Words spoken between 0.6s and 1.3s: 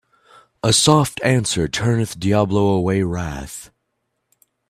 A soft